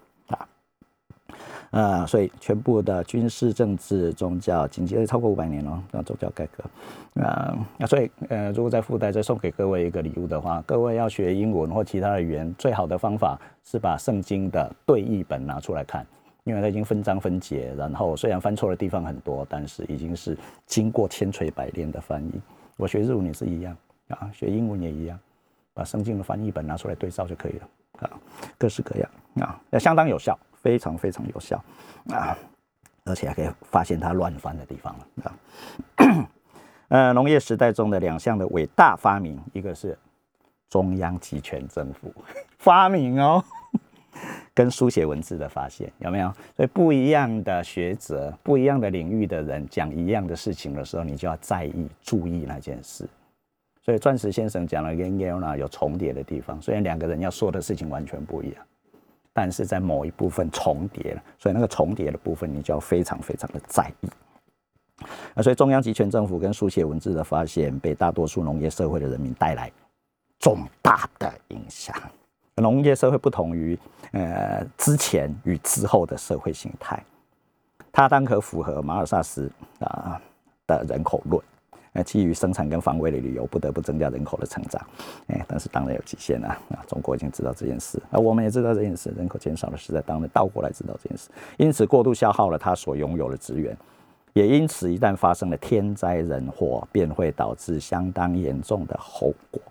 [1.72, 16.06] 啊，所以全部的军事、政治、宗教，紧接着超过五百年了，那宗教改革，啊，那所以，呃，如果在附带再送给各位一个礼物的话，各位要学英文或其他的语言，最好的方法是把圣经的对译本拿出来看，
[16.44, 22.40] 因为它已经分章分节，然后虽然翻错的地方很多，但是已经是经过千锤百炼的翻译。
[22.78, 23.76] 我学日文也是一样
[24.10, 25.20] 啊，学英文也一样，
[25.74, 27.68] 把圣经的翻译本拿出来对照就可以了
[28.02, 28.10] 啊，
[28.60, 29.10] 各式各样
[29.40, 30.38] 啊，那相当有效。
[30.64, 31.64] 非常非常有效
[32.10, 32.36] 啊，
[33.04, 36.30] 而且还可以发现它乱翻的地方了啊。
[36.88, 39.98] 呃，农业时代中的两项的伟大发明，一个是
[40.70, 42.14] 中央集权政府
[42.58, 43.44] 发明哦，
[44.54, 46.34] 跟书写文字的发现有没有？
[46.56, 53.08] 所以不一样的学者、不一样的领域的人讲一样的事情的时候，你就要在意、注意那件事。
[53.82, 58.66] 所以钻石先生讲了跟 y e l 有重叠的地方，虽然两个人要说的事情完全不一样，
[59.34, 64.10] 但是在某一部分重叠了，所以那个重叠的部分你就要非常非常的在意。
[65.34, 69.72] 啊所以中央集权政府跟书写文字的发现，被大多数农业社会的人民带来
[70.40, 71.96] 重大的影响。
[72.58, 73.78] 农业社会不同于
[74.12, 77.04] 呃之前与之后的社会形态，
[77.92, 80.22] 它当可符合马尔萨斯啊
[80.68, 81.44] 的人口论。
[81.94, 84.82] 呃，基于生产跟防卫的理由，不得不增加人口的成长。
[85.28, 86.60] 哎，但是当然有极限啊！
[86.72, 93.78] 啊，中国已经知道这件事，而我们也知道这件事，人口减少的时代，当然倒过来知道这件事，因此过度消耗了它所拥有的资源。
[94.34, 99.62] 也因此，一旦发生了天灾人祸，便会导致相当严重的后果。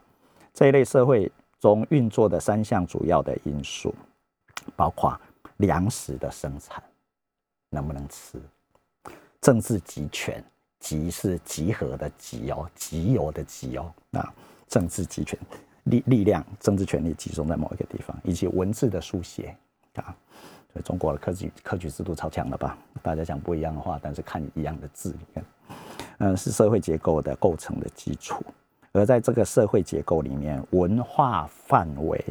[0.54, 3.92] 这一类社会中运作的三项主要的因素，
[4.76, 5.20] 包括
[5.56, 6.80] 粮食的生产
[7.70, 8.40] 能不能吃，
[9.40, 10.40] 政治集权，
[10.82, 14.34] 集是集合的集哦，集邮的集哦，啊，
[14.66, 15.38] 政治集权
[15.84, 19.56] 力力量，政治权力集中在某一个地方，以及文字的书写
[19.94, 20.14] 啊。
[20.72, 22.76] 所以中国的科举科举制度超强了吧？
[23.00, 25.44] 大家讲不一样的话，但是看一样的字，你看，
[26.18, 28.42] 嗯，是社会结构的构成的基础。
[28.90, 32.22] 而在这个社会结构里面，文化范围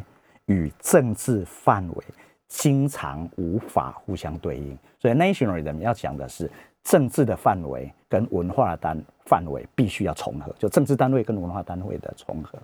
[0.48, 2.04] 与政治范围
[2.48, 4.78] 经常无法互相对应。
[5.00, 6.52] 所以 nationalism 要讲的是
[6.84, 12.58] 政治的范围跟文化单范围必须要重合，就政治单位跟文化单位的重合。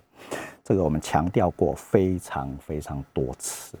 [0.64, 3.78] 这个我们强调过非常非常多次。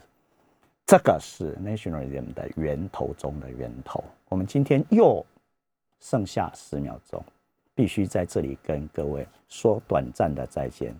[0.86, 4.02] 这个是 nationalism 的源头中的源头。
[4.30, 5.24] 我们今天又
[6.00, 7.22] 剩下十秒钟，
[7.74, 10.94] 必须在这里跟各位说短暂的再见。